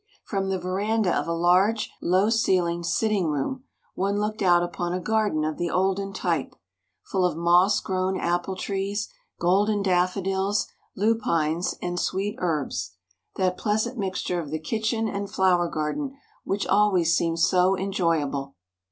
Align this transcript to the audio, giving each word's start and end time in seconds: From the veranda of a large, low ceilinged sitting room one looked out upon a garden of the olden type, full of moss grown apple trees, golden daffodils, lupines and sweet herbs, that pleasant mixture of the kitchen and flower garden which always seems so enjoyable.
From 0.25 0.49
the 0.49 0.57
veranda 0.57 1.15
of 1.15 1.27
a 1.27 1.31
large, 1.31 1.91
low 2.01 2.31
ceilinged 2.31 2.87
sitting 2.89 3.27
room 3.27 3.65
one 3.93 4.19
looked 4.19 4.41
out 4.41 4.63
upon 4.63 4.93
a 4.93 4.99
garden 4.99 5.43
of 5.43 5.59
the 5.59 5.69
olden 5.69 6.11
type, 6.11 6.55
full 7.03 7.23
of 7.23 7.37
moss 7.37 7.79
grown 7.79 8.19
apple 8.19 8.55
trees, 8.55 9.09
golden 9.39 9.83
daffodils, 9.83 10.65
lupines 10.97 11.75
and 11.83 11.99
sweet 11.99 12.33
herbs, 12.39 12.95
that 13.35 13.59
pleasant 13.59 13.95
mixture 13.95 14.39
of 14.39 14.49
the 14.49 14.57
kitchen 14.57 15.07
and 15.07 15.29
flower 15.29 15.67
garden 15.69 16.17
which 16.43 16.65
always 16.65 17.15
seems 17.15 17.45
so 17.47 17.75
enjoyable. 17.77 18.55